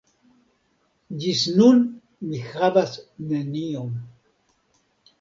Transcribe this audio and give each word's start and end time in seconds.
Ĝis 1.25 1.43
nun 1.59 1.85
mi 2.31 2.41
havis 2.57 2.99
neniom. 3.31 3.97